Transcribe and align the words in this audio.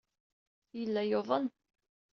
Yella 0.77 1.01
yuḍen. 1.09 1.45